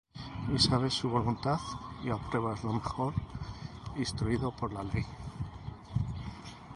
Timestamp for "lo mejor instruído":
2.63-4.51